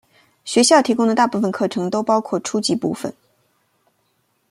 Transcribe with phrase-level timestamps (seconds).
[0.45, 3.13] 学校提供的大部分课程都包括初级部分。